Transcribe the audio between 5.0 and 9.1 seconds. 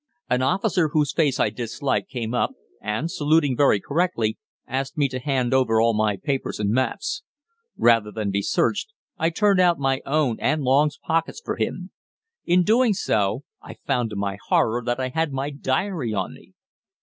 to hand over all my papers and maps. Rather than be searched,